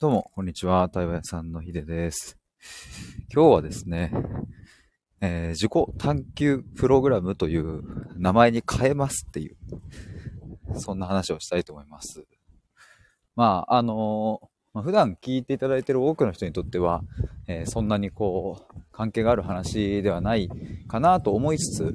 [0.00, 0.86] どうも、こんにちは。
[0.86, 2.38] 台湾屋さんのひでです。
[3.34, 4.12] 今日はですね、
[5.20, 7.82] えー自己探求プログラムという
[8.16, 9.56] 名前に変えますっていう、
[10.78, 12.28] そんな話をしたいと思います。
[13.34, 17.02] まあ、あのーま普段聞いていただいている多くの人にとっては、
[17.48, 20.48] えーそんなにこう、関係がある話ではない
[20.86, 21.94] かなと思いつつ、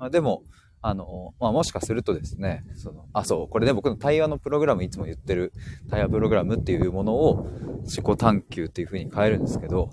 [0.00, 0.42] まあ、でも、
[0.86, 5.54] あのまあ、もしかするとですね、その、あ、そう、これね、僕の対話のプログラムいつも言ってる
[5.88, 7.48] 対話プログラムっていうものを
[7.84, 9.88] 自己探求っていう風に変えるんですけど、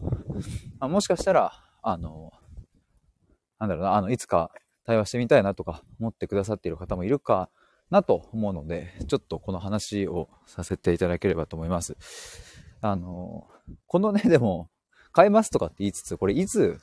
[0.82, 2.34] まあ、もしかしたら、あの、
[3.58, 4.52] なんだろうな、あの、いつか
[4.86, 7.50] 対話してみたいなとか思ってくださっている方もいるか
[7.90, 11.96] なと思うので、ちょっとこの話をさせていただければと思います。
[12.82, 13.48] あの、
[13.88, 14.70] このね、でも、
[15.16, 16.82] 変えますとかって言いつつ、これいつ、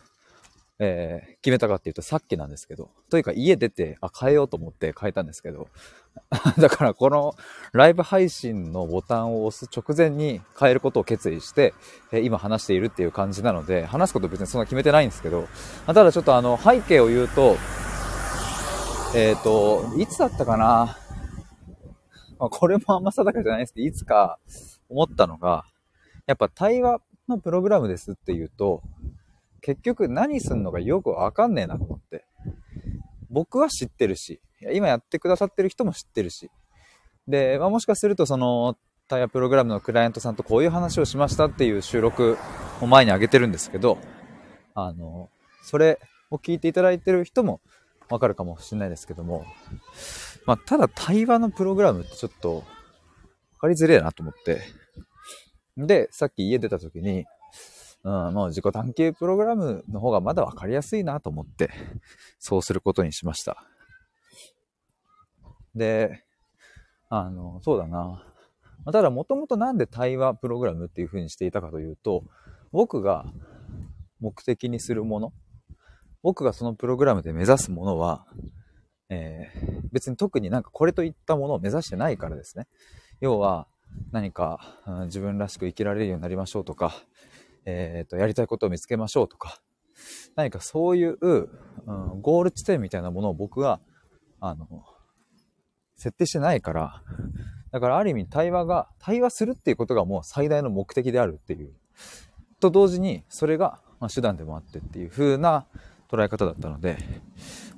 [0.78, 5.68] えー決めたかっていうとさっきなんですけど、というか家出て、あ、変えようと思って変えたんですけど、
[6.58, 7.34] だからこの
[7.72, 11.74] ライブ配信のボタンを押す直前に変えることを決意して、
[12.12, 15.46] えー今話しているっていう感じなので、話すこと別にそんな決めてないんですけど、
[15.86, 17.56] ただちょっとあの背景を言うと、
[19.14, 20.98] えっ、と、いつだったかな、
[22.38, 24.38] まあ、これもあんま定かじゃないですけど、いつか
[24.88, 25.64] 思ったのが、
[26.26, 28.82] やっぱ対話のプログラムですっていうと、
[29.60, 32.24] 結局何すんのかよくわかんねえなと思って。
[33.30, 34.40] 僕は知ってるし、
[34.72, 36.50] 今やってくださってる人も知ってるし。
[37.26, 38.76] で、まあ、もしかするとその、
[39.08, 42.36] タイヤプログラムのクライアントさんとこういう話をしましたっていう収録
[42.82, 43.98] を前に上げてるんですけど、
[44.74, 45.30] あの、
[45.62, 45.98] それ
[46.30, 47.60] を聞いていただいてる人も
[48.10, 49.46] わかるかもしれないですけども、
[50.46, 52.62] まあ、ただ対話のプログラムってちょっと、わ
[53.62, 54.62] かりづれえなと思って。
[55.76, 57.24] で、さっき家出た時に、
[58.04, 61.70] うん、もう自己探求プログラムの方がまだわかりやすいなと思って、
[62.38, 63.64] そうすることにしました。
[65.74, 66.24] で、
[67.08, 68.24] あの、そうだな。
[68.92, 72.24] ただ、もともとなんで対話プログラムっていう風にしていたかというと、
[72.72, 73.26] 僕が
[74.20, 75.32] 目的にするもの、
[76.22, 78.26] 僕がそのプログラムで目指すものは、
[79.08, 82.66] えー別に特になんかこれといったものを目指してないからですね。
[83.20, 83.68] 要は、
[84.12, 86.94] 何か、うん自分らしく生きられるようになりましょうとか、
[87.64, 89.60] えっ、と、やりたいことを見つけましょうとか、
[90.36, 91.48] 何かそういう、うん、
[92.20, 93.80] ゴール地点みたいなものを僕は、
[94.40, 94.66] あの、
[95.96, 97.02] 設定してないから、
[97.72, 101.72] だからある意味対話が、対話するっていうことがもう最大の目的であるっていう。
[102.60, 105.66] と同時に、それが、まあ、手段でもあってっていう風な
[106.08, 106.98] 捉え方だったので、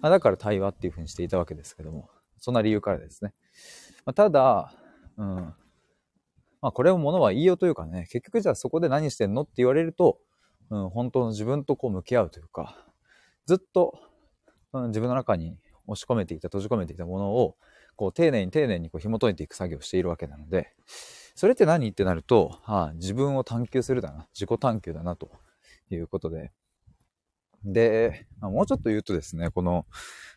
[0.00, 2.08] まあ、だから対話っていう風にしていたわけですけども、
[2.38, 3.34] そんな理由からですね。
[4.04, 4.72] まあ、ただ、
[5.16, 5.54] うん。
[6.62, 10.18] まあこれもものは言いようというかね、結局じゃあそこで何してんのって言われると、
[10.70, 12.86] うん、本当の自分とこう向き合うというか、
[13.46, 13.98] ずっと、
[14.72, 17.56] うん、自分の中に押し込めていた、閉じ込めていたものを、
[17.96, 20.72] こう丁寧に丁寧にこう紐解いていく作業をしているわけなので、
[21.34, 25.30] それって何ってなると、はあ、自分を探求するだな、自己探求だなと
[25.90, 26.52] いうことで。
[27.64, 29.86] で、まあもうちょっと言うとですね、この、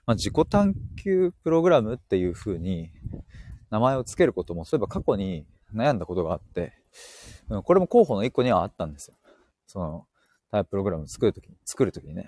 [0.05, 2.91] まあ、自己探求プログラムっていう風に
[3.69, 5.45] 名前を付けることも、そういえば過去に
[5.75, 6.73] 悩んだことがあって、
[7.49, 9.15] うんこれも候補の一個にはあったんですよ。
[9.67, 10.05] その、
[10.51, 12.27] タイププログラムを作るときに、作るときにね。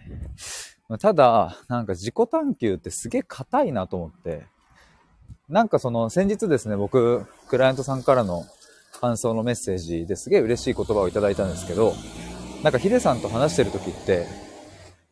[1.00, 4.46] ただ、なんか自己探求ってすげえ硬いなと思って、
[5.48, 8.46] なんかその先日ですね、僕、クライアントさんからの
[9.00, 11.94] 感想のメッセージですげえ嬉しい言葉をいただいたんですけど、
[12.64, 14.26] なんかヒデさんと話してるときって、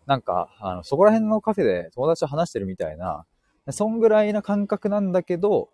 [0.06, 3.26] なんか、あの、そこら辺のカフェで友達と話してるみたいな、
[3.70, 5.70] そんぐらいな感覚なんだけど、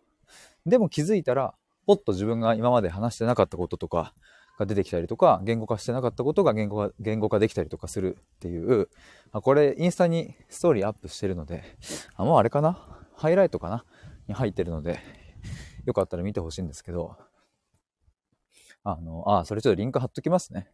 [0.66, 1.56] でも気づいたら、
[1.90, 4.14] ポッと自分が今まで話してなかったこととか
[4.60, 8.90] が出てきたりとか、言語化してなかったことが言語化言語化できたりとかするっていう、
[9.32, 11.64] あこれインスタにストーリーアップしてるので、
[12.16, 12.78] あもうあれかな？
[13.16, 13.86] ハイライトかな？
[14.28, 15.00] に入ってるので、
[15.88, 17.16] よかったら見てほしいんですけど、
[18.84, 20.70] あの、あ、それちょっとリンク貼っときますね。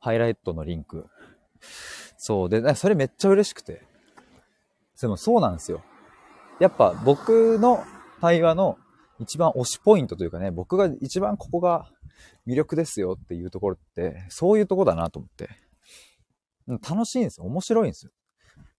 [0.00, 1.06] ハイライトのリンク。
[2.18, 2.48] そう。
[2.48, 3.84] で、それめっちゃ嬉しくて。
[5.00, 5.84] でもそうなんですよ。
[6.58, 7.84] やっぱ僕の
[8.20, 8.78] 対話の
[9.20, 11.90] 一番推しポイントというかね、僕が一番ここが
[12.46, 15.48] 魅力ですよっていうところって、そういうとこだなと思って。
[16.66, 17.46] 楽しいんですよ。
[17.46, 18.12] 面白いんですよ。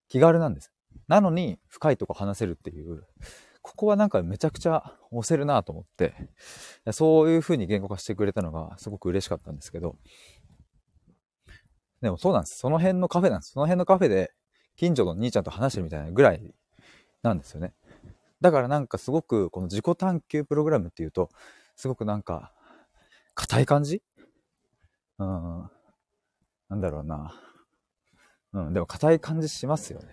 [0.08, 0.72] 気軽なんです。
[1.06, 3.04] なのに、深いとこ話せるっていう、
[3.62, 6.14] ここはなんかめちゃくちゃ押せるなと思って、
[6.92, 9.96] そういう風に言語化してくれたのがすごく嬉しかったんですけど、
[12.00, 12.58] でもそうなんです。
[12.58, 13.52] その辺のカフェなんです。
[13.52, 14.32] その辺のカフェで、
[14.76, 16.54] 近所の兄ちゃんと話してるみたいなぐらい
[17.22, 17.74] なんですよね。
[18.40, 21.30] だからなんかすごく、この自己探求プログラムっていうと、
[21.76, 22.52] すごくなんか、
[23.34, 24.02] 硬い感じ？
[25.18, 25.70] うん。
[26.68, 27.34] なんだろうな。
[28.52, 30.06] うん、でも硬い感じしますよね。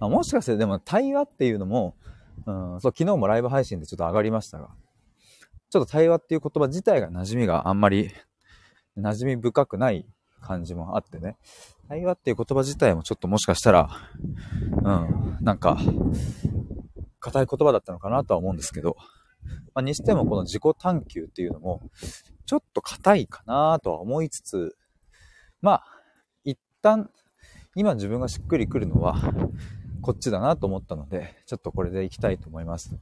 [0.00, 1.96] まあ、もしかしてでも対話っていうのも、
[2.46, 4.70] うん、そう、昨日もライブ配信でちょっと上がりましたが、
[5.70, 8.10] ちょっと対話っていう言葉自体が馴染みがあんまり
[8.96, 10.06] 馴染み深くない
[10.40, 11.36] 感じもあってね。
[11.88, 13.90] 対話っていう言葉自体もちょっともしかしたら、
[14.60, 15.78] うん、なんか、
[17.20, 18.96] 硬い言葉だったのかなとは思うんですけど、
[19.74, 21.80] まあ、にしてもこの自己探求っていうのも、
[22.46, 24.76] ちょっと硬いかなとは思いつつ、
[25.60, 25.84] まあ、
[26.44, 27.10] 一旦、
[27.74, 29.16] 今自分がしっくりくるのは、
[30.02, 32.96] こっちだなと思ったので、ちょっとこれでいきたいと思います。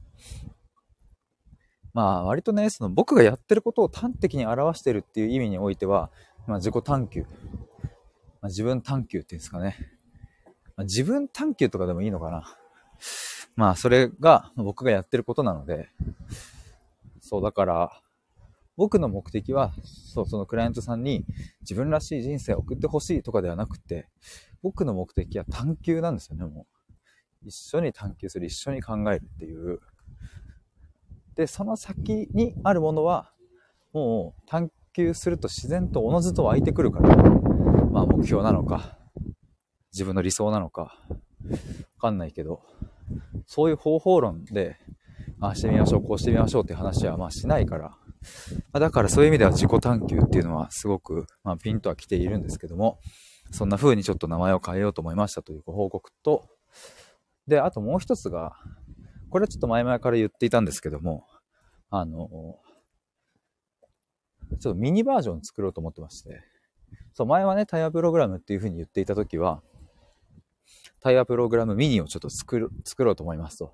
[1.93, 6.11] まあ、割とね、その僕がやってることを端的に表してるっていう意味においては、
[6.45, 7.21] まあ、自己探求。
[7.21, 7.27] ま
[8.43, 9.77] あ、自分探求っていうんですかね。
[10.75, 12.43] まあ、自分探求とかでもいいのかな。
[13.57, 15.89] まあ、それが僕がやってることなので、
[17.19, 18.01] そう、だから、
[18.77, 21.25] 僕の目的は、そう、そのクライアントさんに
[21.61, 24.07] 自分らしい人生を送ってほしいとかではなくて、
[24.61, 26.67] 僕の目的は探求なんですよね、も
[27.43, 27.47] う。
[27.47, 29.79] 一緒に探求する、一緒に考えるっていう。
[31.33, 33.33] で、その先にあるものは、
[33.91, 37.15] もう探求すると自然とおのずと湧いてくるから、
[37.91, 38.99] まあ目標なのか、
[39.91, 41.59] 自分の理想なのか、わ
[41.99, 42.61] かんないけど、
[43.45, 44.77] そういう方法論で、
[45.39, 47.97] あしてみましょう、こうしてみましょうって話はまあしないから、
[48.71, 52.99] まだからそういう意味では自己探求っていうのはすごく、まあ、ピンとは来ているんですけども、
[53.51, 56.47] そんな風にちょっと名前を変えようと思いましたというご報告と、
[57.47, 58.53] で、あともう一つが、
[59.29, 61.25] これはちょっと前々から言っていたんですけども、
[61.89, 62.59] あの、
[64.59, 66.41] ちょっとミニバージョン作ろうと思ってまして、
[67.13, 69.61] そう、前はね、タイヤプログラムっていう風に言っていた時は、
[70.99, 73.73] タイヤプログラムミニをちょっと作る、作ろうと思いますと。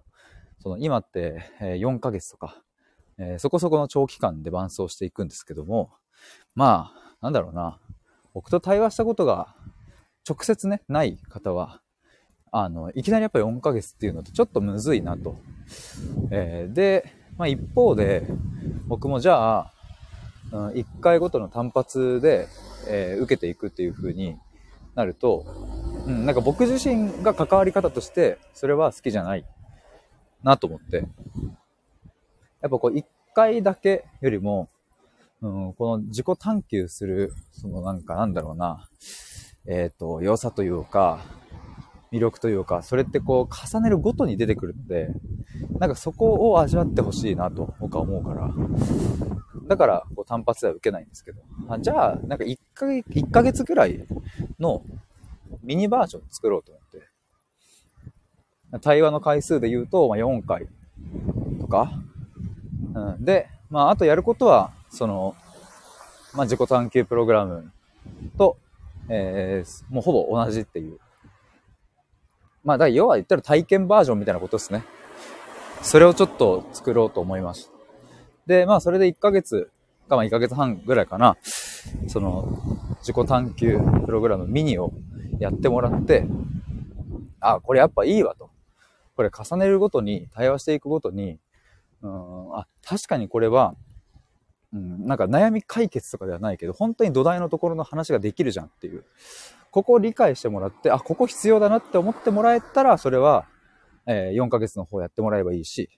[0.59, 2.61] その今って、え4ヶ月とか、
[3.17, 5.91] え、そこそこの長期間で伴走していくんですけども、
[6.55, 7.79] まあ、なんだろうな、
[8.33, 9.55] 僕と対話したことが
[10.27, 11.81] 直接ね、ない方は、
[12.51, 15.37] あの、いきなりやっぱり4ヶ月っていうのってちょっとむずいなと。
[16.31, 18.27] えー、で、まあ一方で、
[18.87, 19.73] 僕もじゃあ、
[20.51, 22.47] うん、1回ごとの単発で、
[22.87, 24.37] えー、受けていくっていう風に
[24.95, 25.45] なると、
[26.05, 29.45] うん、なんか僕自身が関わり方として、それは好きじゃない
[30.43, 30.97] なと思って、
[32.61, 34.69] やっぱこう一回だけよりも、
[35.41, 38.87] うん、この自己探求する、そのなんかなんだろうな、
[39.65, 41.19] えっ、ー、と、良さというか、
[42.11, 45.09] 魅力というか、それってこう重ねるごとに出てくるので、
[45.79, 48.53] なんかそこを味わってほしいなと僕は思うから、
[49.67, 54.05] だからこう単発では受けないんですけど、あじゃあなんか1ヶ月、1ヶ月ぐらい
[54.59, 54.83] の
[55.61, 56.89] ミニバージョン作ろうと思っ
[58.71, 60.67] て、対話の回数で言うと、まあ、4回
[61.61, 61.91] とか、
[62.95, 63.25] うん。
[63.25, 65.35] で、まあ、あとやることは、その、
[66.33, 67.71] まあ、自己探求プログラム
[68.37, 68.57] と、
[69.09, 70.99] えー、もうほぼ同じっていう。
[72.63, 74.83] まあ、だ要は言ったら体験バージョンみたいなことですね。
[75.81, 77.71] それをちょっと作ろうと思いました。
[78.47, 79.69] で、まあ、それで1ヶ月
[80.07, 81.37] か、まあ、1ヶ月半ぐらいかな、
[82.07, 82.47] その、
[82.99, 84.93] 自己探求プログラムミニを
[85.39, 86.25] やってもらって、
[87.39, 88.49] あ、これやっぱいいわと。
[89.15, 91.39] これ重ねるごとに、対話していくごとに、
[92.01, 93.75] うん、あ、確かにこれは、
[94.73, 99.03] うん、なんか悩み解決とかではないけど、本当に土台のところの話ができるじゃんっていう。
[99.71, 103.45] ここを理解してもらって、あ、ここ必要だなって思ってもらえたら、それは、
[104.05, 105.89] えー、4ヶ月の方やってもらえばいいし、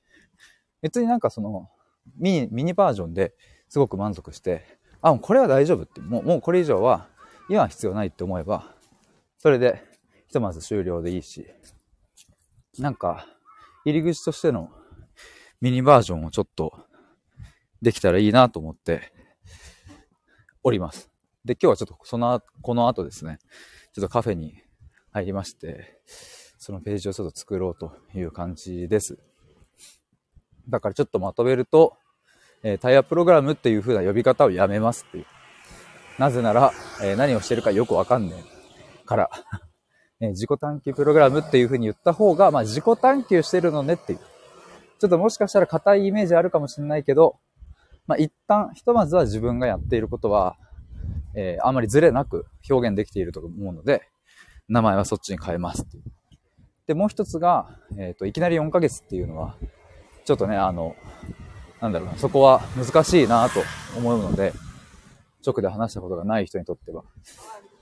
[0.81, 1.69] 別になんかその、
[2.17, 3.33] ミニ、ミニバージョンで
[3.67, 4.63] すごく満足して、
[5.01, 7.07] あ、もうこれは大丈夫って、もう、もうこれ以上は、
[7.49, 8.74] 今は必要ないって思えば、
[9.45, 9.79] それで、
[10.25, 11.45] ひとまず終了でいいし、
[12.79, 13.27] なんか、
[13.85, 14.71] 入り口としての
[15.61, 16.73] ミニバージョンをちょっと
[17.79, 19.13] できたらいいなと思って
[20.63, 21.11] おります。
[21.45, 23.37] で、今日はちょっとその、この後ですね、
[23.93, 24.55] ちょっとカフェに
[25.11, 26.01] 入りまして、
[26.57, 29.19] そのページをちょっと作ろうという感じです。
[30.67, 31.97] だからちょっとまとめると、
[32.63, 35.25] え、タイヤプログラムっていう風な呼び方をやめますっていう。
[36.17, 36.71] なぜなら、
[37.03, 38.54] え、何をしてるかよくわかんねえ
[39.05, 39.29] から、
[40.19, 44.19] え、 自己探求プログラムっていう風に言った方が、まあ自己探求してるのねっていう。
[44.99, 47.37] ちょっともしかしたら硬いイメージあるかもしれないけど、
[48.07, 50.57] まあ、一旦、ひとまずは自分がやっていることは、
[51.33, 54.07] えー、あまりずれなく表現できていると思うので、
[54.69, 56.03] 名前はそっちに変えますっていう
[56.87, 59.57] で、もう一つが、えっ、ー、と、いきなり4ヶ月っていうのは、
[60.23, 60.95] ちょっとね、あの、
[61.81, 63.61] なんだろうな、そこは難しいなと
[63.97, 64.53] 思うので、
[65.45, 67.03] 直で話したことがない人にとっては。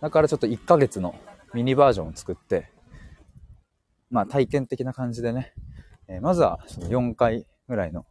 [0.04, 1.16] だからちょっと1ヶ月の
[1.54, 2.70] ミニバージョンを作って、
[4.12, 5.54] まあ体験的な感じでね、
[6.10, 8.06] えー、まずはその4回ぐらいの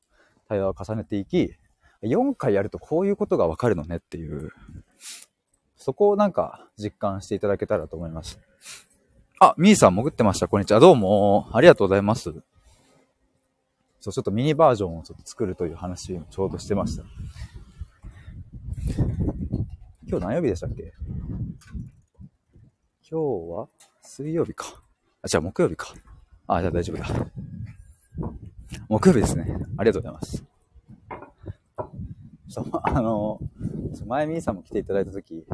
[0.49, 1.54] 対話を重ねていき、
[2.02, 4.52] 4回やるとこういうことがわかるのねっていう、
[5.76, 8.40] そこをなんか実感していただけたらと思います。
[9.38, 10.49] あ、みーさん潜ってました。
[10.49, 10.80] こんにちは。
[10.80, 11.50] どうも。
[11.52, 12.32] ありがとうございます。
[14.00, 17.04] そう、ちょっとミニバージョンをちょっと作るという話をちょうどしてました。
[20.12, 20.92] 今日何曜日でしたっけ？
[23.11, 23.14] 今日
[23.50, 23.66] は
[24.02, 24.66] 水曜日か。
[25.23, 25.95] あ、じゃあ木曜日か。
[26.47, 27.07] あ、じゃあ大丈夫だ。
[28.90, 29.57] 木曜日ですね。
[29.78, 30.45] ありがとうございます。
[32.47, 33.40] そう、あの、
[34.07, 35.47] 前みーさんも来ていただいたとき、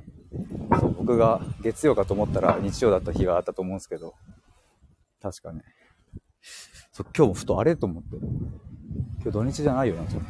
[0.81, 4.17] そう僕が月曜かと思ったら日曜だった日があったと思うんですけど、
[5.23, 5.63] 確かね。
[6.91, 8.17] そう、今日もふとあれと思って。
[8.17, 10.29] 今日土日じゃないよなちょっと。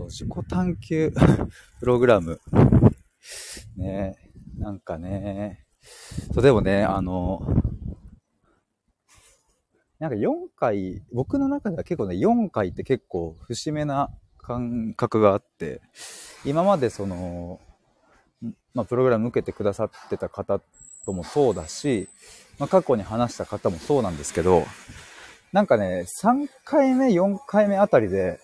[0.00, 1.12] そう、自己探求
[1.80, 2.40] プログラム。
[3.76, 4.16] ね
[4.56, 5.66] なんかね。
[6.32, 7.42] そう、でもね、あの、
[9.98, 15.82] なんか4回、僕の中では結構ね、4回って結構節目な感覚があって、
[16.44, 17.60] 今までその、
[18.72, 20.60] まあ、プログラム受けてくださってた方
[21.04, 22.08] ともそうだし、
[22.58, 24.64] まあ、過去に話した方もそうなんですけど、
[25.52, 28.40] なんかね、3回目、4回目あたりで、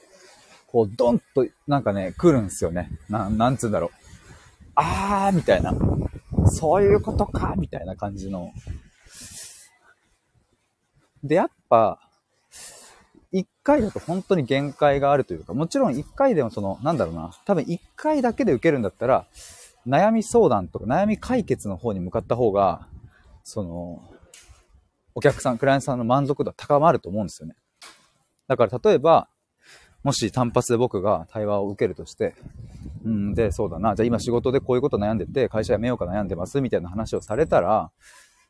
[0.66, 2.90] こう、ドンと、なんかね、来るんすよね。
[3.08, 3.90] な、なんつうんだろう。
[4.74, 5.74] あー、みたいな。
[6.46, 8.52] そういうことか、みたいな感じの
[11.26, 11.98] で、やっぱ、
[13.32, 19.26] 一回だと本当に限界があるというか、もちろん一回でもその、なんだろうな、多分一回だけで受けるんだったら、
[19.86, 22.88] 悩み相談とか悩み解決の方に向かった方が、
[23.44, 24.02] その、
[25.14, 27.56] お客さん、クライアントさんの満足度は高まると思うんですよね。
[28.46, 29.28] だから例えば、
[30.06, 32.36] もし単発で僕が対話を受けるとして、
[33.04, 37.90] うんで、そうだな、じゃあ今仕事でこういうこと悩んでて、会社辞めようか悩んでますみたいな話をされたら、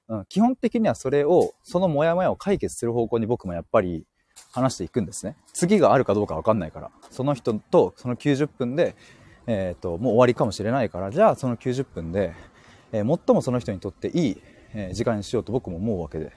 [0.09, 4.05] うん、基本的にはそれを、そのモヤモヤを解決する方向に僕もやっぱり
[4.53, 5.35] 話していくんですね。
[5.55, 6.91] 次があるかどうかわかんないから。
[7.11, 8.95] その人とその90分で、
[9.47, 12.35] えっ、ー、と、もう終わりかもしれないから、じゃあその90分で、
[12.93, 14.43] えー、最もその人にとっていい、
[14.75, 16.33] え、時間にしようと僕も思うわけで。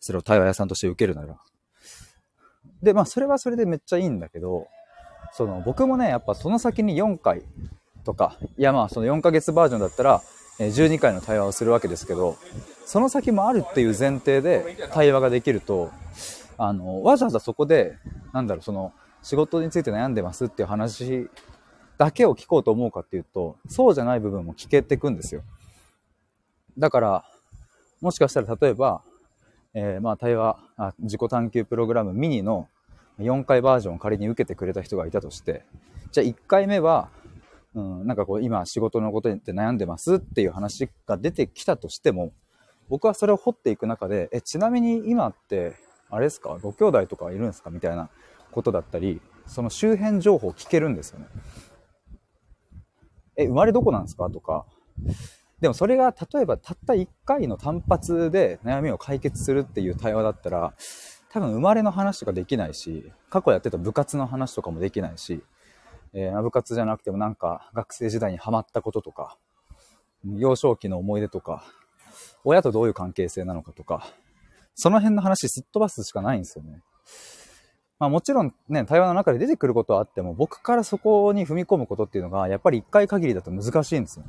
[0.00, 1.38] それを対話屋さんとして受けるなら。
[2.84, 4.68] で、まあそれはそれでめっちゃいいんだけど、
[5.32, 7.42] その僕もね、やっぱその先に4回
[8.04, 10.22] とか、いやまあその4ヶ月バージョンだったら、
[10.58, 12.36] 12回の対話をするわけですけど、
[12.86, 15.90] その先もあるっていう前提で対話ができると、
[16.56, 17.98] あの、わざわざそこで、
[18.32, 21.28] なんだろう、その、仕事について悩んでますっていう話
[21.96, 25.42] だけを聞こうと思うかっていうと、そうじゃない部分も聞けてくんですよ。
[26.78, 27.24] だから、
[28.00, 29.02] もしかしたら例えば、
[29.72, 32.68] えー、まあ対話あ、自己探求プログラムミニの
[33.18, 35.64] 4回バージョンを仮に受けてくれた人がいたとして、
[36.12, 37.10] じゃあ1回目は、
[37.74, 42.32] うん、なんかこう今仕事のことで悩んでますっていう話が出てきたとしても、
[42.88, 45.74] 僕はそれを掘っていく中で、え、ちなみに今って、
[46.10, 46.58] あれですか？
[46.60, 47.70] ご兄弟とかいるんですか？
[47.70, 48.10] みたいな
[48.52, 51.26] ことだったり、その周辺情報を聞けるんですよね。
[53.36, 54.28] え、生まれどこなんですか？
[54.30, 54.66] とか。
[55.60, 60.74] でもそれが例えばたった1回の単発で悩みを解決するっていう対話だったら、
[61.34, 65.42] 多分生まれの話とかできないし、過去やってた部活の話とかもできないし、
[66.12, 69.36] えー、部活じゃなくてもなんか学生時代にハマったこととか、
[70.24, 71.64] 幼少期の思い出とか、
[72.44, 74.06] 親とどういう関係性なのかとか、
[74.76, 76.80] その辺の話すっ飛ばすしかないんですよね。
[77.98, 84.26] まあもちろんね、対話の中で出てくることはあっても、僕からそこに踏み込むことっていうのが、やっぱり一回限りだと難しいんですよ。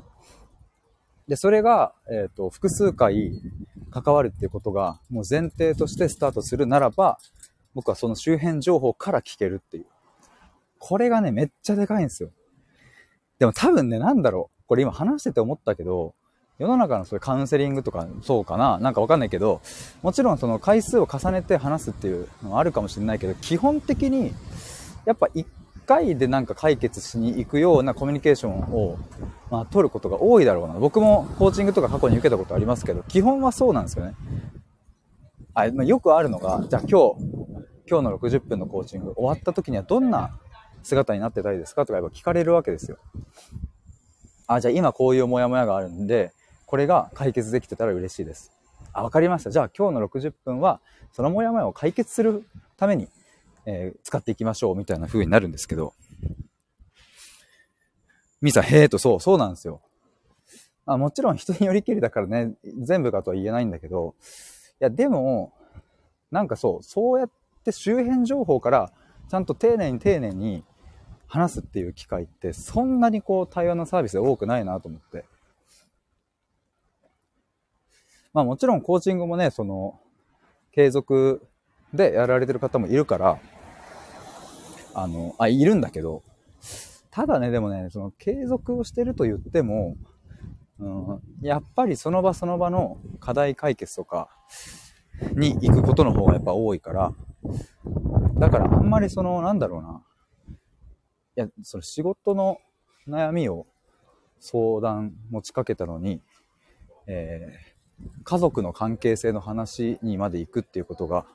[1.28, 3.32] で、それが、えっ、ー、と、複数回
[3.90, 7.18] 関わるっていうことが、もう前提としてスタートするならば、
[7.74, 9.86] 僕はその周辺情報から聞けるっていう。
[10.80, 12.30] これがね、めっちゃでかいんですよ。
[13.40, 14.64] でも多分ね、なんだろう。
[14.68, 16.14] これ今話してて思ったけど、
[16.58, 19.62] 世の中のそういうカウンセリングとかそうかななんかわかんないけど、
[20.04, 24.34] もちろんその回数を重ねて話すっていうのはあるかもしれないけど、基本的に、
[25.06, 25.46] やっぱ一
[25.86, 28.98] 回でなんか解決しに行くようなコミュニケーションを、
[29.50, 30.74] まあ、取ることが多いだろうな。
[30.74, 34.16] 僕もコーチングとか過去に受けたことありますけど、基本はそうなんですよね。
[35.54, 37.16] あ、まあ、よくあるのが、じゃあ今日、
[37.88, 40.32] 今日の60分のコーチング終わった時にはどんな
[40.84, 42.98] 姿になってたいですかとかやっぱ聞かれるわけですよ。
[44.48, 46.32] あ、じゃあ今こういうモヤモヤがあるんで、
[46.66, 48.52] これが解決できてたら嬉しいです。
[48.92, 49.52] あ、わかりました。
[49.52, 52.46] じゃあ今日の60分は、そのモヤモヤを解決する
[52.78, 53.08] ために、
[53.66, 55.94] えー、使っていきましょうみたいな風になるんですけど。
[58.42, 59.82] ミさん、へえと、そう、そうなんですよ。
[60.86, 64.16] あもちろん人によりきりだからね、全部かとは言えないんだけど、
[64.80, 65.54] いや、でも、
[66.32, 67.30] なんかそう、そうやっ
[67.64, 68.92] て周辺情報から
[69.30, 70.64] ちゃんと丁寧に丁寧に
[71.28, 75.26] 話すっていう機会ってそんなにこう対話のサービスで多くないなと思って。
[78.34, 80.00] まあもちろんコーチングもね、その
[80.72, 81.48] 継続
[81.94, 83.40] でやられてる方もいるから、
[84.96, 86.24] あの、あ、いるんだけど、
[87.12, 89.98] ただね、でもね、その継続をしてると言っても、
[90.80, 94.30] うん、やっぱりその場その場の課題解決とか
[95.36, 97.14] に行くことの方がやっぱ多いから、
[98.38, 100.02] だからあんまりその、なんだろうな、
[101.38, 102.58] いや、その仕事の
[103.08, 103.68] 悩みを
[104.40, 106.22] 相談持ちかけたのに、
[107.08, 111.26] えー、家族の関係性の話にまで行くっていうことが、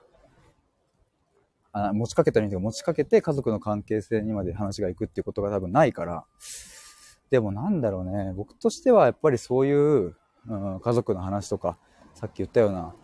[1.73, 6.25] あ持ちかけたのに持ちかけて家族の関係性にまで話が行くっていうことが多分ないから、
[7.31, 10.17] でもなんだろうね、僕としてはやっぱりそういう、
[10.49, 11.79] うん、家族の話とか、
[12.15, 12.95] さっき言ったような、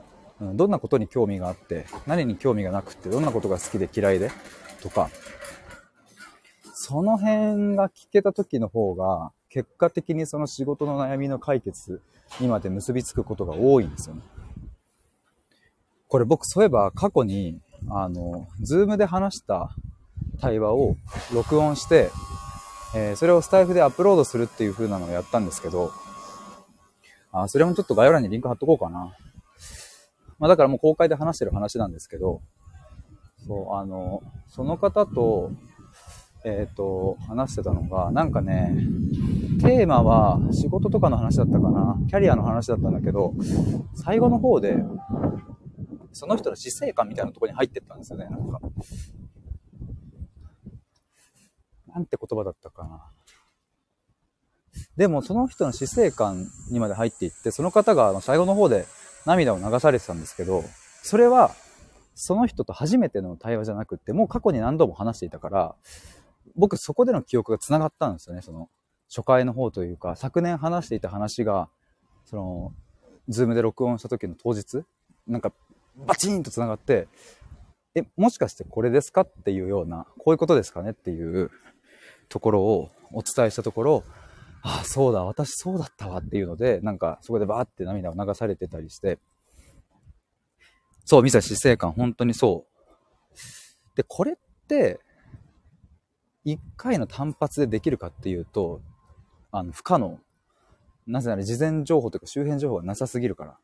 [0.40, 4.30] うん、どんなことに興味があって、何に興味がなくって、どんなことが好きで嫌いで、
[4.82, 5.11] とか、
[6.75, 12.02] その辺が聞けた時の方が、結果的にその仕事の悩みの解決
[12.40, 14.23] にまで結びつくことが多いんですよね。
[16.08, 19.70] これ僕そういえば過去に、あの、 Zoom で話した
[20.40, 20.96] 対話を
[21.32, 22.10] 録音して、
[22.94, 25.92] えー、それをスタイフでアップロードするっていう風なのをやったんですけど、
[27.32, 29.14] あ、それもちょっと概要欄にリンク貼っとこうかな。
[30.38, 32.40] まあだからもう公開で話してる話なんですけど、
[33.46, 35.50] そう、あの、その方と、
[36.44, 38.76] えっ、ー、と、話してたのが、なんかね、
[39.60, 43.34] テーマは仕事とかの話だったかな、キャリアの話だったんだけど、
[43.94, 44.76] 最後の方で、
[46.16, 48.58] その人の死生観みたいなとこに入ってったんですよね、なんか。
[51.88, 53.12] なんて言葉だったかな。
[54.96, 58.87] でもその人の死生観にまで入っていって、その方が最後の方で
[59.26, 60.64] 涙を流されてたんですけど、
[61.02, 61.54] それは
[62.14, 65.76] その人と初めての対話じゃなくって、もう過去に何度も話していたから、
[66.54, 68.70] 僕そこでの記憶が繋がったんですよね、その
[69.11, 71.68] 初回の方というか、昨年話していた話が、
[72.25, 72.73] その、
[73.28, 74.82] Zoom で録音した時の当日、
[75.26, 75.52] なんか
[75.96, 77.08] バチンと繋がって、
[77.94, 81.50] え、もしかしてこれですかっていうような、こういうことですかねっていう
[82.28, 84.04] ところをお伝えしたところ、
[84.62, 89.18] ああ、そうだ、私そうだったわっていうので、なんかそこでバーって涙を流されてたりして、
[91.04, 93.96] そう、ミサ死生観、本当にそう。
[93.96, 94.36] で、これっ
[94.66, 95.00] て、
[96.44, 98.80] 一回の単発でできるかっていうと、
[99.52, 100.18] あの、不可能。
[101.06, 103.58] なぜなら事前情報というか周辺情報がなさすぎるから。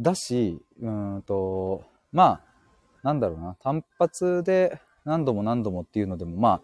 [0.00, 2.40] だし、うんと、まあ、
[3.02, 6.62] なんだろうな、単発で何度も何度もっていうのでも、まあ、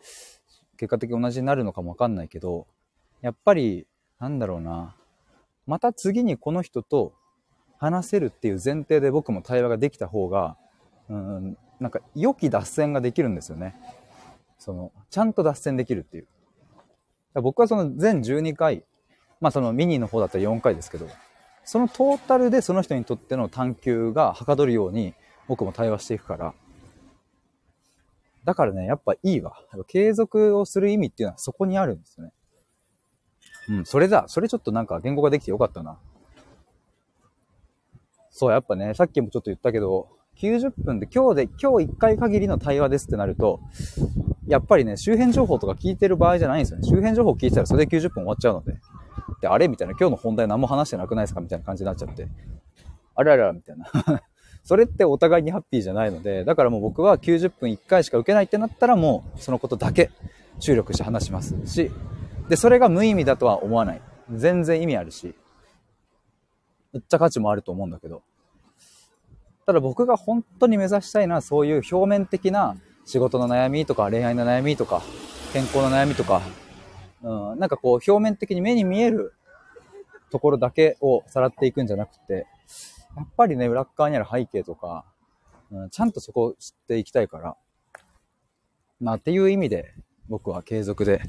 [0.76, 2.66] 結果的に同じになるのかもわかんないけど、
[3.22, 3.86] やっぱり、
[4.18, 4.96] なんだろうな、
[5.66, 7.12] また次にこの人と
[7.78, 10.56] 話せるっていう前提で僕も対話ができた方が、
[11.08, 13.74] うん、なんか良き脱線ができるんですよね。
[14.58, 16.26] その、ちゃんと脱線できるっていう。
[17.34, 18.84] 僕はその全12回、
[19.40, 21.06] まあそのミニの方だったら4回ですけど、
[21.66, 25.14] そのトータルでその人にとっての探求がはかどるように
[25.48, 26.54] 僕も対話していくから、
[28.44, 29.54] だからね、やっぱいいわ。
[29.88, 32.32] 継続をする意味っていうのはそこにあるんですよね。
[33.68, 34.26] うん、それだ。
[34.28, 35.98] それちょっとなんか言語ができてよかったな。
[38.30, 43.58] そう、やっぱね、さっきもちょっと言ったけど、90分で今日で、今日1回限りの対話ですってなると、
[44.46, 46.86] やっぱりね、周辺情報とか聞いてる場合じゃないんですよね。
[46.86, 48.76] 周辺情報聞いてたらそれで90分終わっちゃうので。
[49.40, 49.68] で、あれ？
[49.68, 51.40] みたいな、今日の本題何も話してなくないですか？
[51.40, 52.28] みたいな感じになっちゃって。
[53.14, 53.86] あれあれみたいな。
[54.64, 60.10] それってお互いにハッピーじゃないので、だからもう僕は90分1回しか受けないってなったらもうそのことだけ
[60.58, 61.90] 注力して話しますし、
[62.48, 64.02] で、それが無意味だとは思わない。
[64.34, 65.36] 全然意味あるし、
[66.92, 68.22] めっちゃ価値もあると思うんだけど。
[69.66, 75.02] ただ僕が本当に目指したいのはそういう表面的な仕事の悩みとか恋愛の悩みとか
[75.52, 76.40] 健康の悩みとか、
[77.26, 79.34] うん、なんかこう表面的に目に見える
[80.30, 82.46] ところだけをさらっていくんじゃなくて、
[83.16, 85.04] やっぱりね、裏側にある背景とか、
[85.72, 87.56] うん、ちゃんとそこを知っていきたいから、
[89.00, 89.92] まあっていう意味で
[90.28, 91.20] 僕は継続で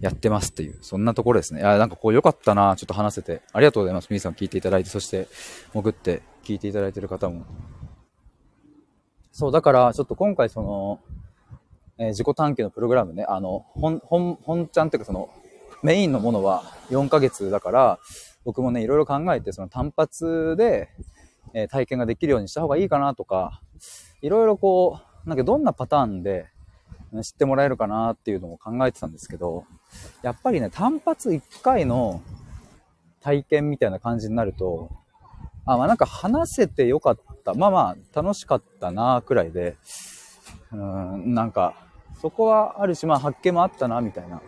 [0.00, 1.60] やってますっていう、そんなところですね。
[1.60, 3.42] いや、なんかこう良かったな、ちょっと話せて。
[3.52, 4.08] ありがとうございます。
[4.08, 5.28] 皆さん聞いていただいて、そして
[5.74, 7.44] 潜って聞いていただいてる方も。
[9.30, 11.00] そう、だからちょっと今回その、
[11.98, 15.30] えー、自己探求のプログラムね、あの、本、本、本ちゃんっていうかその、
[15.82, 17.98] メインのものは4ヶ月だから、
[18.44, 20.88] 僕もね、いろいろ考えて、その単発で、
[21.52, 23.60] えー、体験ができるようにした方がいいかなとか、
[24.22, 26.46] いろいろこう、なんかどんなパターンで、
[27.22, 29.64] 知ってもらえるかなっていうのを考えてたんですけど、
[30.22, 32.22] やっぱりね、単発1回の
[33.20, 34.90] 体験みたいな感じになると、
[35.64, 37.54] あ、まあなんか話せてよかった。
[37.54, 39.76] まあまあ楽しかったなくらいで、
[40.72, 41.83] うん、なんか、
[42.24, 44.40] そこはあるし、まあ発見もあったな、みたいな。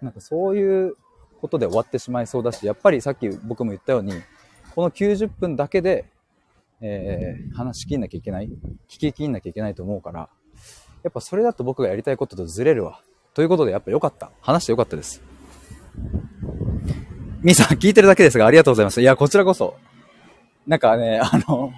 [0.00, 0.96] なんかそういう
[1.38, 4.14] ことで終わってしまいそうだし、やっぱりさっき僕も言ったように、
[4.74, 6.06] この90分だけで、
[6.80, 8.48] えー、話しきんなきゃいけない、
[8.88, 10.30] 聞ききんなきゃいけないと思うから、
[11.02, 13.02] やっぱそれだと僕がやりたいこととずれるわ。
[13.34, 14.30] ということで、やっぱ良かった。
[14.40, 15.20] 話して良かったです。
[17.42, 19.02] みーさん、聞いてるだけですが、ありがとうございます。
[19.02, 19.76] いや、こちらこそ。
[20.66, 21.70] なんかね、あの、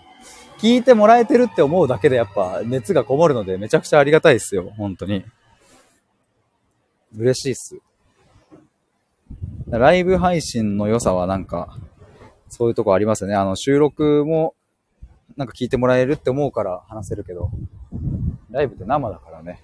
[0.58, 4.72] 聞いてもらえてるって思うだけでやっぱ熱がこもるのでめちゃくちゃありがたいですよ。
[4.76, 5.24] 本当に。
[7.16, 7.78] 嬉しいっす。
[9.70, 11.78] ライブ配信の良さはなんか、
[12.48, 13.34] そういうとこありますよね。
[13.34, 14.54] あの、収録も、
[15.36, 17.50] なんか聞いてもらえるって思うから話せるけど、
[18.50, 19.62] ライブって生だからね。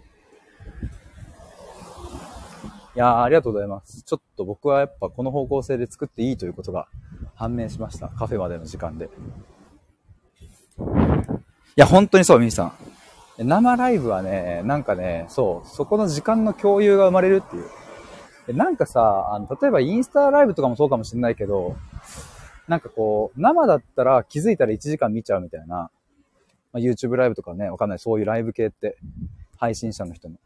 [2.95, 4.03] いやー、ありがとうございます。
[4.03, 6.87] ちょっと僕はやっぱこの方向性で作っていいということが
[7.35, 8.09] 判明しました。
[8.09, 9.09] カフェまでの時間で。
[10.79, 10.83] い
[11.77, 12.73] や、本当にそう、ミーさん。
[13.39, 17.61] 生ライブはね、なんかね、そう、そこの時間の共有が生まれるってい
[18.53, 18.57] う。
[18.57, 21.77] なんかさ、あの、例えばインスタライブとかもそうかもしれないけど、
[22.69, 25.91] なんかこう、生だったら気づいたら1時間見ちゃうみたいな、ま
[26.75, 28.97] あ、YouTube ライブとかね、わかんない、そういうライブ系って、
[29.57, 30.37] 配信者の人の。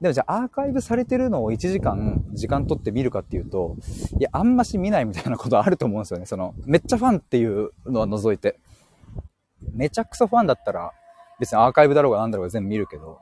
[0.00, 3.76] でもじゃあアーカイブされてるのを1時間、時間取って見るかっていうと、
[4.18, 6.26] いや、あんまし見ないみたいなことあると思うんですよね。
[6.26, 8.58] その、めっちゃファンっていうのは除いて。
[9.74, 10.92] めちゃくそファンだったら、
[11.38, 13.18] 別にアーカイブだろうが何だろうが全部見るけど、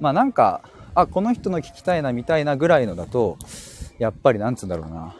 [0.00, 0.62] まあなんか、
[0.94, 3.36] あ、この人の聞きたいな、見たいなぐらいのだと、
[3.98, 5.16] やっぱりなんつうんだろうな。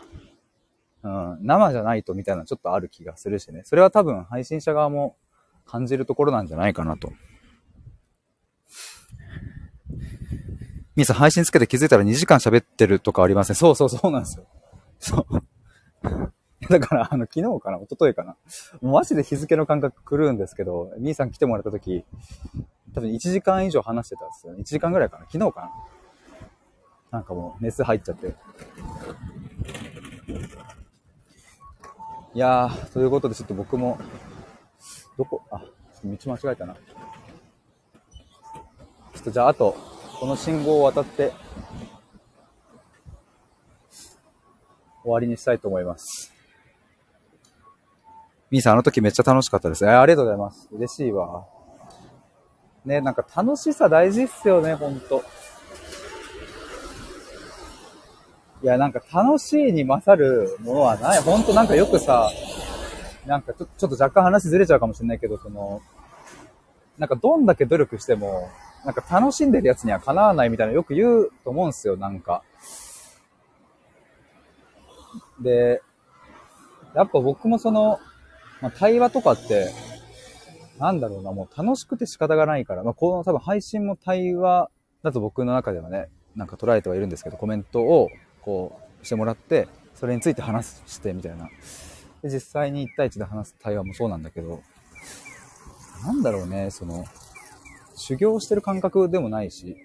[1.02, 3.62] うん、生じゃないとみたいなちょっとある気がするしね。
[3.64, 5.16] それは多分配信者側も
[5.64, 7.12] 感じるところなんじゃないかなと。
[10.96, 13.56] みーさん配信つけて気づいたら2時間喋ってるとかありません。
[13.56, 14.46] そうそうそうなんですよ。
[14.98, 16.32] そう。
[16.68, 18.36] だから、あの、昨日かな一昨日かな
[18.82, 22.04] マジで日付の感覚狂うんですけど、みーさん来てもらった時、
[22.94, 24.60] 多分1時間以上話してたんですよね。
[24.62, 25.70] 1時間ぐらいかな昨日かな
[27.10, 28.34] なんかもう熱入っちゃって。
[32.34, 33.98] いやー、ということでちょっと僕も、
[35.16, 35.62] どこ、あ、
[36.04, 36.74] 道間違えたな。
[36.74, 36.80] ちょ
[39.20, 39.76] っとじゃああと、
[40.18, 41.32] この信号を渡って、
[45.02, 46.37] 終わりにしたいと思います。
[48.50, 49.84] みーさん、あの時めっちゃ楽しかったです。
[49.84, 50.68] えありがとうございます。
[50.72, 51.44] 嬉しいわ。
[52.84, 55.22] ね、なんか楽しさ大事っすよね、ほんと。
[58.62, 61.20] いや、なんか楽しいに勝るものはない。
[61.20, 62.30] ほんとなんかよくさ、
[63.26, 65.82] なんかちょちょっと若干話ずれちゃうかもしれないけど、その、
[66.96, 68.48] なんかどんだけ努力しても、
[68.84, 72.42] なんか楽しんでるやつにはかなわないみたいなよく言うと思うんすよ、なんか。
[75.40, 75.82] で、
[76.94, 78.00] やっぱ僕もその、
[78.60, 79.72] まあ、対話とかって、
[80.78, 84.70] なんだろうな、もう楽しくて仕方がないから、まあ、この多分配信も対話
[85.02, 88.08] だと僕の中ではね、なんか捉えてはいるんですけど、コメントを
[88.42, 91.48] こうしてもらって、それについて話してみたいな。
[92.22, 94.62] で、実際に1対1で話す対話もそうなんだけど、
[96.04, 97.04] なんだろうね、その、
[97.94, 99.76] 修行してる感覚でもないし、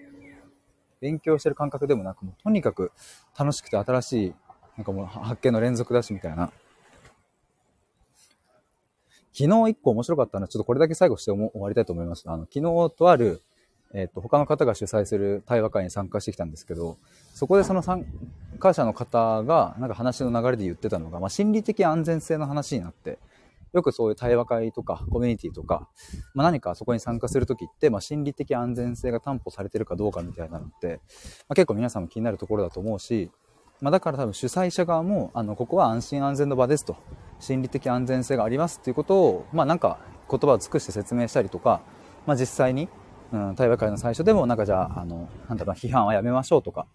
[1.00, 2.92] 勉強してる感覚でもなく、もうとにかく
[3.36, 4.34] 楽しくて新しい、
[4.76, 6.52] なんかもう発見の連続だしみたいな。
[9.36, 12.22] 昨日一個面白かったのは、ちょっとこれだけ最後して終わりたいと思います。
[12.26, 13.42] あの、昨日とある、
[13.92, 16.98] えっ、ー、と、他の方が主催する対話会に参加してきたんですけど、
[17.34, 18.06] そこでその参
[18.60, 23.18] 加者の方が、なんか話の流れで言ってたのが、まあ、心理的安全性の話になって、
[23.72, 25.88] よくそういう対話会とかコミュニティとか、
[26.32, 31.00] まあ、何かそこに参加するときって、まあ、心理的安全性が担保されてるかどうかみたいなのって、
[31.48, 33.32] まあ、結構皆さんも気になるところだと思うし、
[33.80, 36.96] ま、だから多分主催者側も、あの、ここは安心安全の場ですと、
[37.40, 39.98] 心理的安全性がありますっていうことを、まあなんか
[40.30, 41.80] 言葉を尽くして説明したりとか、
[42.26, 42.88] まあ実際に、
[43.32, 46.86] うん、対話会の最初でもなんかじゃあ、あの、なんだろう批判はやめましょうとか、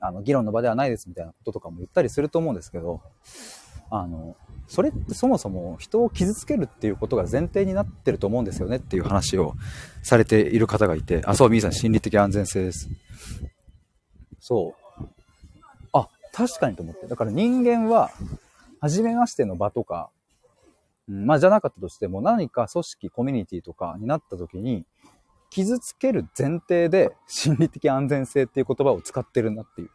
[0.00, 3.00] あの、議論の場ではないですみたいなこととかも言ったりすると思うんですけど、
[3.90, 9.54] あの、それってそもそも人を傷つけるっていうことが前提になってると思うんですよねっていう話を
[10.02, 12.88] されている方がいて、あ、そう、みーさん、心理的安全性です。
[14.38, 15.04] そう。
[15.92, 17.08] あ、確かにと思って。
[17.08, 18.10] だから人間は、
[18.80, 20.10] 初めましての場とか、
[21.08, 24.84] うん、まあじゃなかったとしても何か組織、コミュニティとかになった時に、
[25.50, 29.90] 傷つける前提で心理的安全性っていう言葉を使ってるなっていう。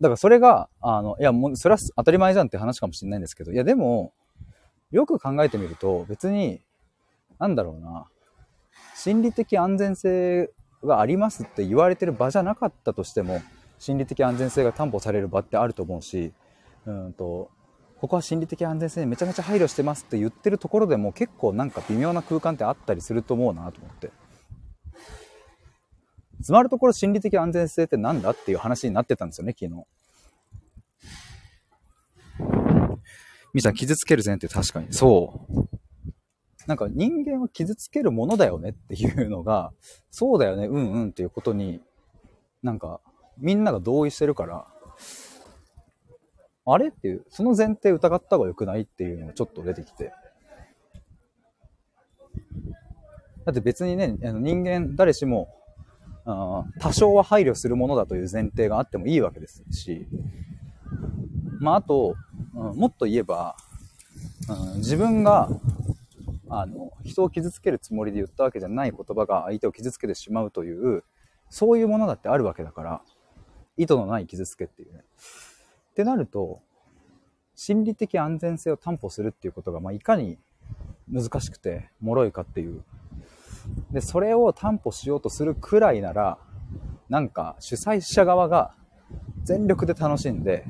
[0.00, 4.12] だからそれが、あの、いや、もう、それは当たり前じゃんって話かもしれないんですけど、いや、でも、
[4.90, 6.60] よく考えてみると、別に、
[7.38, 8.06] なんだろうな、
[8.96, 10.50] 心理的安全性
[10.82, 13.40] がありますって言われてる場じゃなかったとしても、
[13.78, 16.32] 心理的安全性が担保される場ってあると思うし、
[16.86, 17.50] うんと、
[18.00, 24.10] ここは心理的安全性めちゃめちゃ配慮してますって言ってるところでも結構なんか微妙な空間ってあったりすると思うなと思って。
[26.42, 29.86] つまるところ心理的安全性って何だっていう話になってたんですよね、昨日。
[33.54, 34.92] みさん、傷つける前提確かに。
[34.92, 35.68] そう。
[36.66, 39.72] なんか人間は傷つけるものだよねっていうのが、
[40.10, 41.80] そうだよね、うんうんっていうことに、
[42.62, 43.00] なんか
[43.38, 44.66] みんなが同意してるから、
[46.66, 50.12] あれっていう、その前提疑った方が良くないっていうのがちょっと出てきて。
[53.44, 55.48] だって別にね、あの人間誰しも
[56.26, 60.06] あ多少は配慮するものだという前提があってもいいわけですし、
[61.60, 62.16] まあ、あと、
[62.54, 63.56] うん、もっと言えば、
[64.48, 65.48] うん、自分が、
[66.48, 71.04] あの、人を傷つけるつもりで言ったわけじゃない言葉が相手を傷つけてしまうという、
[71.50, 73.02] そういうものだってあるわけだから、
[73.76, 75.04] 意図のない傷つけっていうね。
[75.94, 76.60] ってなると、
[77.54, 80.38] 心理的安全性を担保するっていうことが、まあ、いかに
[81.08, 82.82] 難しくて、脆いかっていう
[83.90, 86.38] で、それを担保しようとするくらいなら、
[87.08, 88.74] なんか主催者側が
[89.44, 90.64] 全力で楽しんで、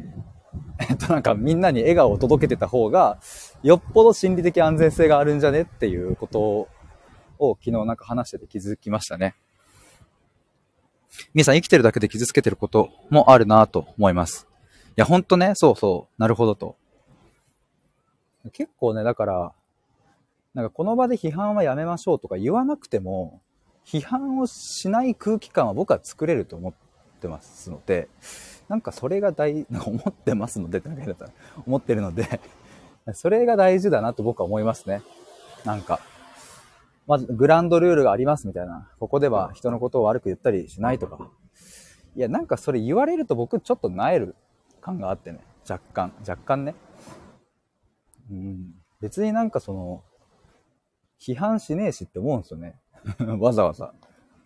[0.78, 3.18] えっとなんかみんなに笑顔を届けてた方が、
[3.62, 6.40] よっぽど心理的安全性があるんじゃねっていうこと
[7.38, 9.34] を昨日なんか話してて気づきましたね。
[11.32, 14.53] 皆さん生きてるだけで傷つけてることもあるなと思います。
[14.96, 16.76] いや、ほんとね、そうそう、なるほどと。
[18.52, 19.52] 結構ね、だから、
[20.54, 23.40] なんかこの場で批判はやめましょうとか言わなくても、
[23.84, 26.72] 批判をしない空気感は僕は作れると思っ
[27.20, 28.08] てますので、
[28.68, 31.32] なんかそれが大、なんか思ってますのでってだけだったら、
[31.66, 32.40] 思ってるので
[33.12, 35.02] それが大事だなと僕は思いますね。
[35.64, 36.00] なんか、
[37.06, 38.88] まずグランドルールがありますみたいな。
[38.98, 41.18] ここでは人のことを悪く言ったりしないとか。
[42.16, 44.36] いや、なんかそれ言われると僕ちょっと萎える
[44.84, 45.40] 感があってね。
[45.68, 46.74] 若干、若干ね。
[48.30, 48.74] うん。
[49.00, 50.04] 別になんかその、
[51.18, 52.78] 批判しねえしって思うんですよね。
[53.40, 53.94] わざわざ。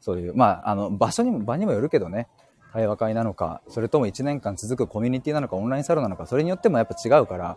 [0.00, 2.28] そういう、まあ、あの、場所にも、場にもよるけどね。
[2.72, 7.56] 対話会なのか、それとも1年間続くコミュニティなのか、オンラインサロンなのか、それによってもやっぱ違うから、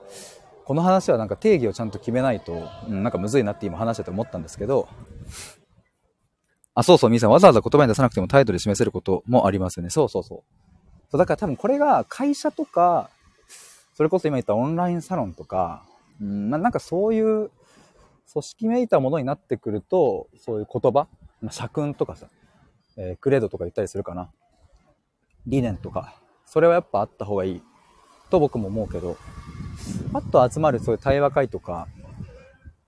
[0.65, 4.88] この話はなんか定義をちゃんと決めないと、うん、なんかむずいなって今話してて思ったんですけど、
[6.74, 9.89] あ、そうそう、みーさん、わざわざ言葉に出さなくても態度で示せることもありますよね。
[9.89, 10.70] そうそうそう。
[11.12, 13.10] そうだから多分これが会社とか、
[13.93, 15.84] それこそ今言ったオンラインサロンとか、
[16.21, 17.52] うん、なんかそういう
[18.32, 21.08] 組織めいたものになってくると、そういう言葉、
[21.50, 22.28] 社訓とかさ、
[22.95, 24.32] えー、クレードとか言ったりするかな。
[25.45, 27.62] 理念とか、それはやっぱあった方がいい
[28.30, 29.17] と僕も思うけど、
[30.13, 31.89] あと集まるそういう対話会とか、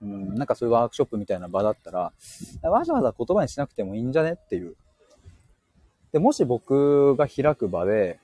[0.01, 2.13] うん、なんかそういうワークショップみたいな場だったら、
[2.63, 4.77] わざわざ言葉にしなくてもいいんじゃねっていう。
[6.13, 8.19] で、もし僕が開く場で、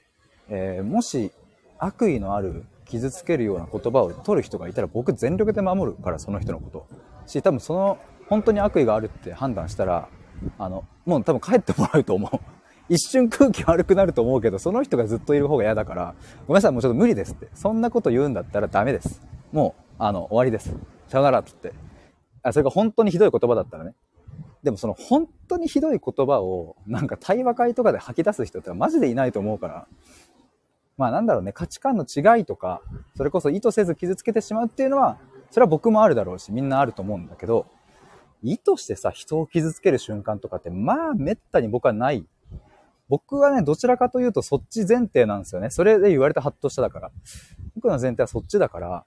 [0.48, 1.32] えー、もし
[1.80, 6.88] 悪意のある傷つけるような言葉を取る人がいたら僕全力で守るから、その人のこと。
[7.26, 7.98] し、多分その、
[8.28, 10.08] 本当に悪意があるって判断したら、
[10.60, 12.40] あの、もう多分帰ってもらうと思う。
[12.94, 16.16] 一瞬空気悪くなると思うけど、その人がずっといる方が嫌だから、
[16.48, 17.48] ごめんなさい、もうちょっと無理ですって。
[17.56, 19.22] そんなこと言うんだったらダメです。
[19.52, 20.76] もう、あの、終わりです。
[21.08, 21.80] さよならって言って。
[22.44, 23.94] あ、それが本当にひどい言葉だったらね。
[24.64, 29.88] でもその本当にひどい言葉を、なんか対話会とかで吐き出す人ってマジでいないと思うから、
[30.98, 32.82] まあなんだろうね、価値観の違いとか、
[33.16, 35.18] それこそ意図せず傷つけてしまうっていうのは、
[35.50, 37.66] それは僕もあるだろうし、みんなあると思うんだけど、
[38.44, 42.26] 意図してさ、人を傷つける瞬間とかって、まあ、めったに僕はない。
[43.08, 45.70] 僕はね、どちらかというとそっち前提なんですよね。
[45.72, 47.12] それで言われてハッとしただから。
[47.76, 49.06] 僕の前提はそっちだから、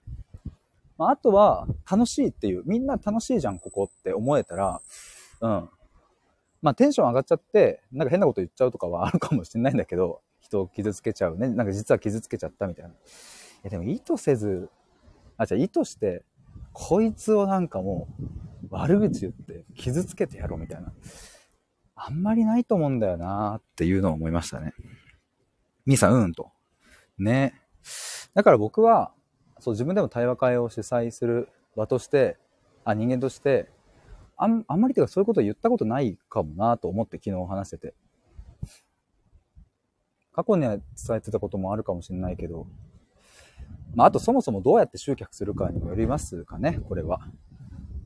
[0.98, 4.80] まあ、あとは、楽しいっていう、みんな楽しいじゃん、ここって思えたら、
[5.42, 5.68] うん。
[6.62, 11.48] まあ、テンション上がっちゃって、なんか変なこと言っちゃうとかはあるかもしれないんだけど、人を傷つけちゃうね。
[11.48, 12.90] なんか実は傷つけちゃったみたいな。
[12.90, 12.94] い
[13.64, 14.70] や、でも意図せず、
[15.36, 16.24] あ、じゃあ意図して
[16.72, 20.92] こいつをなんかもう悪口言って傷つけてやろうみたいな。
[21.94, 24.72] あんまりないと思うんだよなっていうのを思いましたね。
[25.84, 26.50] みーさん、うんと。
[27.18, 27.60] ね。
[28.34, 29.12] だから僕は、
[29.60, 32.38] そう自分でも対話会を主催する場として、
[32.84, 33.68] あ、人間として、
[34.42, 37.94] あんあんまりてかそういうこと言ったことないかもなと思って昨日話してて。
[40.32, 40.84] 過去には伝
[41.18, 42.66] えてたこともあるかもしれないけど、
[43.94, 47.20] まあ、あとそもそもどうやって集客するかにもよりますかね、これは。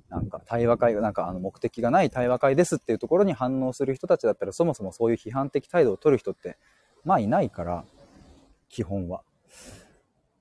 [0.09, 6.59] なんか対話会が、なんかあの目的がない対話会ですっていうところに反応する人たちだったらそもそもそういう批判的態度を取る人って
[7.05, 7.85] まあいないから、
[8.69, 9.23] 基本は。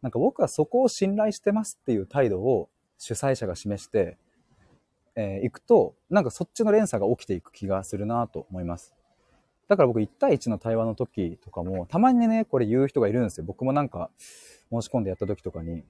[0.01, 4.17] なんか僕はそこを信頼してますっていう態度を主催者が示して、
[5.15, 8.93] えー、いくと、なんかそっちの連鎖が起きていく気がするなと思います。
[9.67, 13.45] だから僕1対1の対話の時とかも、たまにね、これ言う人がいるんですよ。
[13.45, 14.09] 僕もなんか、
[14.71, 15.83] 申し込んでやった時とかに、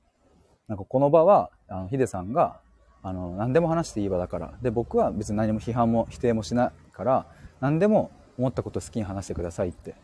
[0.67, 2.59] なんかこの場は、あの、ヒデさんが、
[3.03, 7.27] あの、何でも話していい場だから、で、僕は別に何も批判も否定もしないから、
[7.59, 9.95] 何でも思ったこと好きに話してくださいって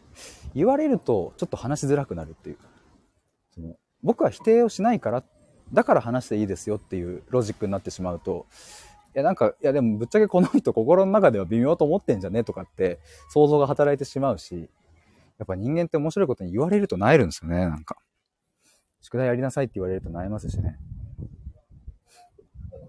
[0.54, 2.58] 言われると、ちょっと話しづらくなるっていう。
[3.54, 5.24] その僕は否定をしないから、
[5.74, 8.46] だから話していいですよっていうロジックになってしまうと、
[9.14, 14.70] いや、なんか、いや、でもぶっちゃけこの人心の中では微妙と思ってんじゃねとかって想像が働いてしまうし、
[15.38, 17.98] やっぱ人間って面白いことに言われると萎えるんですよね、なんか。
[19.02, 20.78] 宿題やりなさいって言われると悩ますしね。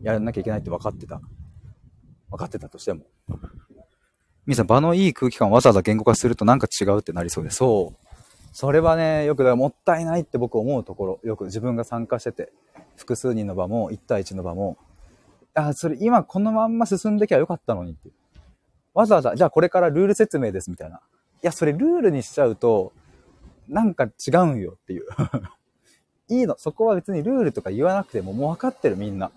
[0.02, 1.20] やらなきゃいけないって分かってた。
[2.30, 3.04] 分かってたとしても。
[4.46, 8.06] みさん、場のいい空気感をわざわざ言語化するとなんか違うってなりそうで、そう。
[8.52, 12.52] それはね、よくもったいないって僕思うところ、よく自分が参加してて、
[12.96, 14.76] 複数人の場も、1対1の場も、
[15.54, 18.14] あ、それ今このまんま進んできゃよかったのにっていう
[18.94, 20.96] わざわざ、じゃあこれからルール説明ですみたいな。
[20.96, 21.00] い
[21.42, 22.92] や、それルールにしちゃうと、
[23.68, 25.06] なんか違うんよっていう
[26.28, 26.56] いいの。
[26.58, 29.32] そこは別にルールとか言わなくてももう分かってるみんな。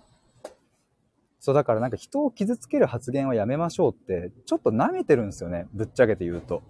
[1.40, 5.68] そう、だからなんか人を傷つける発言はやめましょうって、ちょっと舐めてるんですよね。
[5.72, 6.62] ぶっちゃけて言うと。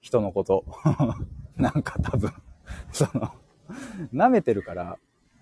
[0.00, 0.64] 人のこと。
[1.56, 2.32] なんか多分
[2.92, 3.32] その、
[4.12, 4.98] 舐めてるから、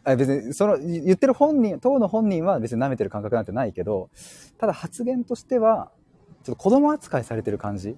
[0.07, 4.09] あ別に、その、言ってる本人、当の本人は別に舐めてる感覚なんてないけど、
[4.57, 5.90] ただ発言としては、
[6.45, 7.97] ちょっと子供扱いされてる感じ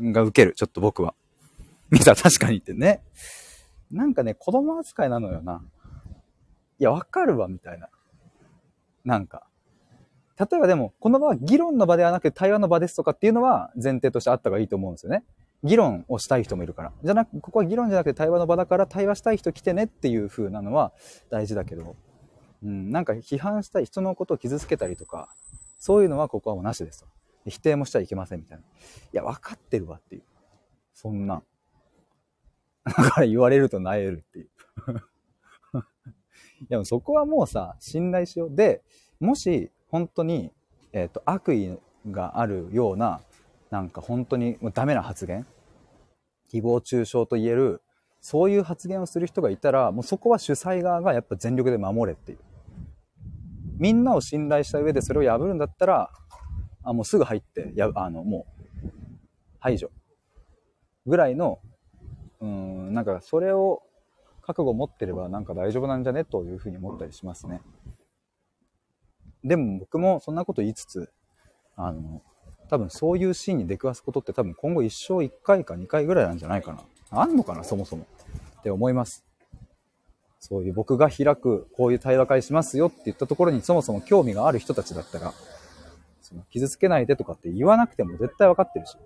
[0.00, 1.14] が受ける、ちょっと僕は。
[1.90, 3.02] みさ確かにってね。
[3.90, 5.60] なんかね、子供扱いなのよな。
[6.78, 7.88] いや、わかるわ、みたいな。
[9.04, 9.48] なんか。
[10.38, 15.24] 例えばでも、この場は議論の場ではなく対話の場ですとかっていうのは前提としてあった方がいいと思うんですよね。
[15.62, 16.92] 議論をしたい人もいるから。
[17.04, 20.92] じゃなく、ここは議論じゃなくて対話の場だから対話したい人来てねっていう風なのは
[21.28, 21.96] 大事だけど、
[22.62, 25.28] うん、なんか批判したい人のことを傷つけたりとか、
[25.78, 27.06] そういうのはここはもうなしですと。
[27.46, 28.64] 否定もしちゃいけませんみたいな。
[28.64, 28.66] い
[29.12, 30.22] や、分かってるわっていう。
[30.94, 31.42] そんな。
[32.84, 34.48] だから言われると萎えるっていう。
[36.62, 38.54] いや、そこはもうさ、信頼しよう。
[38.54, 38.82] で、
[39.18, 40.52] もし、本当に、
[40.92, 41.78] えっ、ー、と、悪意
[42.10, 43.20] があるような、
[43.70, 45.46] なんか本当にもうダメな発言、
[46.52, 47.82] 誹謗中傷と言える、
[48.20, 52.38] そういう発言をする人がいたら、もうそこは主催側がやっぱ全力で守れっていう。
[53.78, 56.10] みんなを信頼した上でそれを破るんだったら、
[56.82, 58.46] あもうすぐ入って、やあの、も
[58.84, 58.90] う、
[59.58, 59.90] 排除。
[61.06, 61.60] ぐらいの、
[62.40, 63.82] うん、なんかそれを
[64.42, 66.24] 覚悟持ってればなんか大丈夫なんじゃね？
[66.24, 67.62] というふうに思ったりしますね。
[69.44, 71.10] でも僕もそんなこと言いつつ、
[71.76, 72.22] あの、
[72.70, 76.80] 多分そういうシーンに出くわすことって多分今後一生1回か2回ぐらいなんじゃないかな。
[77.10, 78.06] あんのかな、そもそも。
[78.60, 79.24] って思います。
[80.38, 85.34] そういう僕が開く、こういう対話会しますよって言ったところにそもそも興味がある人たちだったら、
[86.22, 88.96] その傷つけないでとかって言わなくても絶対分かってるし。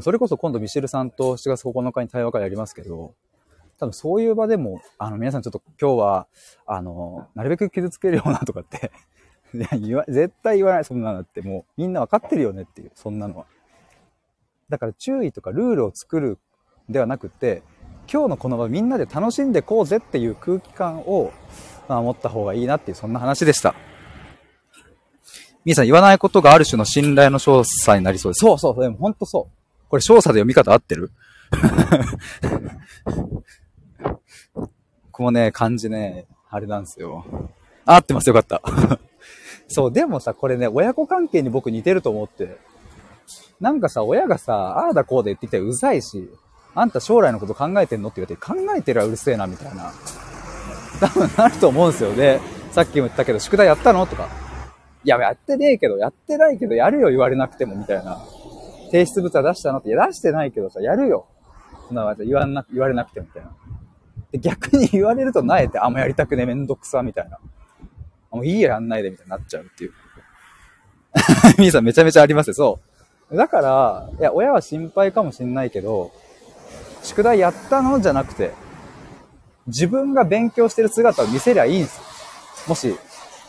[0.00, 3.14] それこそ今度ミシェルさんと7月9日に対話会やりますけど、
[3.78, 6.26] 多分そういう場でも、あの皆さんちょっと今日は、
[6.66, 8.90] あの、なるべく傷つけるようなとかって、
[9.80, 11.42] 言わ、 絶対言わない、そんなのって。
[11.42, 13.46] もう、みんなわかってるよねっていう、そんなのは。
[14.68, 16.38] だから注意とかルールを作る
[16.88, 17.62] ではなくて、
[18.12, 21.32] 今日のこの場みんなで楽しんでこうぜっていう空気感を、
[21.88, 23.74] まあ、持った方がいいなっていう、そんな話でした。
[25.64, 28.38] みーさん、言わないことがある種の信頼の調査になりそうです。
[28.40, 29.56] そうそう、でも本当そう。
[29.88, 31.10] これ調査で読み方合ってる？
[35.10, 37.24] このね、漢字ね、あれなんですよ。
[37.84, 38.62] 合ってます、よかった。
[39.68, 42.58] そう、でもさ、これね、親子関係に僕似てると思って。
[43.60, 46.30] なんかさ、親がさ、ああだこうでってきたらうざいし、
[46.74, 48.10] あんた将来のこと考えてんの？
[48.10, 49.92] って言われて、考えてるはうるせえな、みたいな。
[51.00, 52.40] 多分なると思うんですよね。
[52.70, 54.06] さっきも言ったけど、宿題やったの？
[54.06, 54.28] とか。
[55.02, 58.18] いや、やってねえけど、やってないけど、やるよ、言われなくても、みたいな。
[58.90, 59.78] 提出物は出したの？
[59.78, 61.26] って、いや、出してないけどさ、やるよ。
[61.88, 63.56] そんな言わな、言われなくても、みたいな。
[64.32, 67.38] で、逆に言われるとなえて、あ、もうやりたくねめんどくさ、みたいな。
[68.36, 69.92] もういいや、やんないで、みたいになっちゃうっていう。
[71.58, 72.78] みーさんめちゃめちゃありますよ、そ
[73.30, 73.36] う。
[73.36, 76.12] だから、いや、親は心配かもしんないけど、
[77.02, 78.52] 宿題やったのじゃなくて、
[79.66, 82.02] 自分が勉強してる姿を見せりゃいいんですよ。
[82.68, 82.94] もし、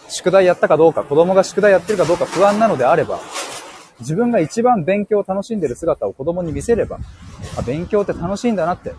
[0.08, 3.20] 宿題やったかどうか、子供が宿題やってるかどうか不安なのであれば、
[4.00, 7.00] 自分が一番勉強を楽しんでる姿を子供に見せれば、
[7.58, 8.94] あ、勉強って楽しいんだなって。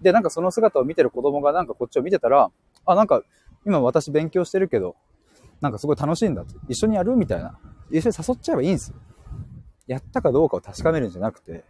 [0.00, 2.50] で、なんかその姿を見てる子供がなんかこっちを見てたら、
[2.86, 3.22] あ、なんか
[3.66, 4.96] 今私勉強してるけど、
[5.60, 6.54] なんかすごい楽しいんだと。
[6.68, 7.58] 一緒にやるみたいな。
[7.90, 8.96] 一緒に誘っちゃえばいいんですよ。
[9.86, 11.64] やったかどうかを確かめるんじゃなくて、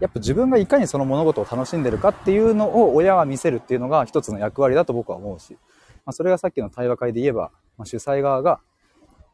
[0.00, 5.54] やっぱ自分がいかにその物事を楽しんでるかっていうのを親は見せるっていうのが一つの役割だと僕は思うし、
[6.04, 8.60] まあ、それがさっきの対話会で言えば、まあ、主催側が、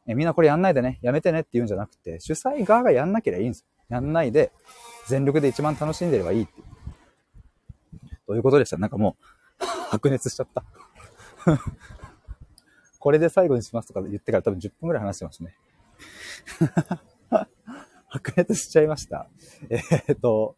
[0.07, 3.67] えみんなこれやんないでね、やめてねって言うんじゃなくて、主催側がやんなければいいんですよ。
[3.91, 4.53] やんないで、
[5.07, 6.67] 全力で一番楽しんでればいいっていう。
[8.27, 8.77] どういうことでした？
[8.77, 9.17] なんかも
[9.61, 10.65] う、白熱しちゃった。
[12.99, 15.55] これで最後にしますとか言ってから多分10分くらい話してますね。
[18.09, 19.29] 白熱しちゃいました。
[19.69, 20.57] えー、っと、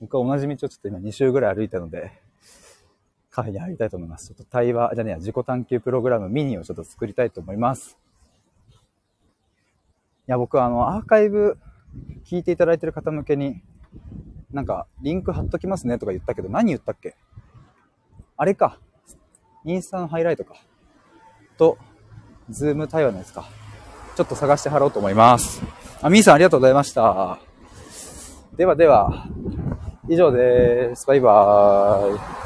[0.00, 2.12] 僕は同じ道をちょっと今2周ぐらい歩いたので、
[3.30, 4.28] カフェに入りたいと思います。
[4.28, 7.98] ちょっと対話、じゃねえや自己探求プログラムミニをちょっと作りたいと思います。
[10.28, 11.58] いや、僕はあの、アーカイブ
[12.24, 13.62] 聞いていただいてる方向けに、
[14.50, 17.14] なんか、リンク貼っときますねとか言ったけど、何言ったっけ？
[18.36, 18.80] あれか。
[19.66, 20.54] インスタのハイライトか。
[21.58, 21.76] と、
[22.48, 23.48] Zoom 対話のやつか。
[24.16, 25.60] ちょっと探して貼ろうと思います。
[26.00, 27.40] あ、みーさんありがとうございました。
[28.56, 29.26] ではでは、
[30.08, 31.04] 以上です。
[31.08, 32.45] バイバーイ。